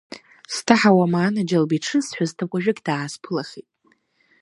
Сҭаҳауама 0.53 1.19
анаџьалбеит 1.21 1.83
шысҳәоз, 1.89 2.31
ҭакәажәык 2.37 2.79
даасԥылахит. 2.85 3.67